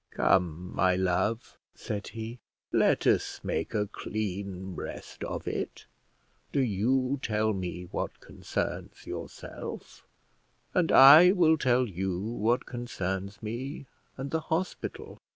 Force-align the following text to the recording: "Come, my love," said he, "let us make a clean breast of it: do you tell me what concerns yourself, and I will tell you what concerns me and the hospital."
"Come, 0.09 0.73
my 0.75 0.95
love," 0.95 1.59
said 1.75 2.07
he, 2.07 2.39
"let 2.71 3.05
us 3.05 3.39
make 3.43 3.75
a 3.75 3.85
clean 3.85 4.73
breast 4.73 5.23
of 5.23 5.47
it: 5.47 5.85
do 6.51 6.59
you 6.59 7.19
tell 7.21 7.53
me 7.53 7.83
what 7.83 8.19
concerns 8.19 9.05
yourself, 9.05 10.07
and 10.73 10.91
I 10.91 11.33
will 11.33 11.55
tell 11.55 11.85
you 11.87 12.19
what 12.19 12.65
concerns 12.65 13.43
me 13.43 13.85
and 14.17 14.31
the 14.31 14.39
hospital." 14.41 15.19